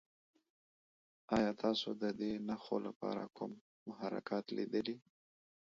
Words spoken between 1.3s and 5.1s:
ایا تاسو د دې نښو لپاره کوم محرکات لیدلي؟